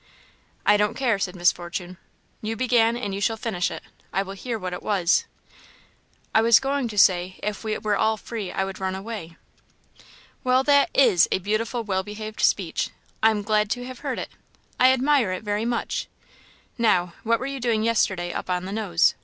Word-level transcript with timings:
"I 0.65 0.77
don't 0.77 0.95
care," 0.97 1.19
said 1.19 1.35
Miss 1.35 1.51
Fortune; 1.51 1.99
"you 2.41 2.55
began, 2.55 2.97
and 2.97 3.13
you 3.13 3.21
shall 3.21 3.37
finish 3.37 3.69
it. 3.69 3.83
I 4.11 4.23
will 4.23 4.33
hear 4.33 4.57
what 4.57 4.73
it 4.73 4.81
was." 4.81 5.25
"I 6.33 6.41
was 6.41 6.59
going 6.59 6.87
to 6.87 6.97
say, 6.97 7.39
if 7.43 7.63
we 7.63 7.77
were 7.77 7.95
all 7.95 8.17
free 8.17 8.51
I 8.51 8.65
would 8.65 8.79
run 8.79 8.95
away." 8.95 9.37
"Well, 10.43 10.63
that 10.63 10.89
is 10.95 11.27
a 11.31 11.37
beautiful, 11.37 11.83
well 11.83 12.01
behaved 12.01 12.41
speech! 12.41 12.89
I 13.21 13.29
am 13.29 13.43
glad 13.43 13.69
to 13.69 13.85
have 13.85 13.99
heard 13.99 14.17
it. 14.17 14.29
I 14.79 14.91
admire 14.91 15.31
it 15.33 15.43
very 15.43 15.65
much. 15.65 16.07
Now, 16.79 17.13
what 17.21 17.39
were 17.39 17.45
you 17.45 17.59
doing 17.59 17.83
yesterday 17.83 18.33
up 18.33 18.49
on 18.49 18.65
the 18.65 18.71
Nose? 18.71 19.13